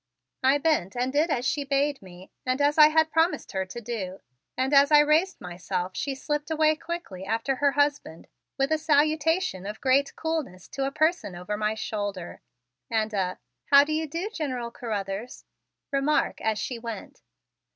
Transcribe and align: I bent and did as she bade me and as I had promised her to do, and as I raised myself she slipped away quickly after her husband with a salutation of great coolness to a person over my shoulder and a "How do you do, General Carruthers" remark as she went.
I 0.41 0.57
bent 0.57 0.95
and 0.95 1.13
did 1.13 1.29
as 1.29 1.45
she 1.45 1.63
bade 1.63 2.01
me 2.01 2.31
and 2.43 2.59
as 2.59 2.79
I 2.79 2.87
had 2.87 3.11
promised 3.11 3.51
her 3.51 3.67
to 3.67 3.79
do, 3.79 4.19
and 4.57 4.73
as 4.73 4.91
I 4.91 4.97
raised 5.01 5.39
myself 5.39 5.91
she 5.95 6.15
slipped 6.15 6.49
away 6.49 6.75
quickly 6.75 7.23
after 7.23 7.57
her 7.57 7.73
husband 7.73 8.27
with 8.57 8.71
a 8.71 8.79
salutation 8.79 9.67
of 9.67 9.79
great 9.79 10.15
coolness 10.15 10.67
to 10.69 10.87
a 10.87 10.91
person 10.91 11.35
over 11.35 11.55
my 11.55 11.75
shoulder 11.75 12.41
and 12.89 13.13
a 13.13 13.37
"How 13.65 13.83
do 13.83 13.93
you 13.93 14.07
do, 14.07 14.31
General 14.33 14.71
Carruthers" 14.71 15.45
remark 15.91 16.41
as 16.41 16.57
she 16.57 16.79
went. 16.79 17.21